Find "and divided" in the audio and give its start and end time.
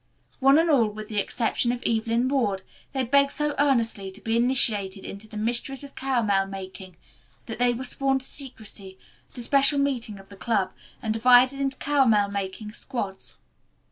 11.03-11.59